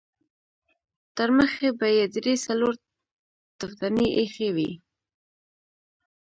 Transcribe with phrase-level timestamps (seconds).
[1.17, 2.73] ترمخې به يې درې څلور
[3.59, 4.71] تفدانۍ اېښې وې.